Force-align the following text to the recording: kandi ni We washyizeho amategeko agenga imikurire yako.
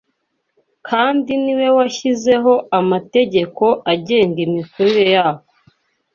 kandi 0.87 1.31
ni 1.43 1.53
We 1.57 1.67
washyizeho 1.77 2.53
amategeko 2.79 3.63
agenga 3.93 4.39
imikurire 4.47 5.05
yako. 5.15 5.51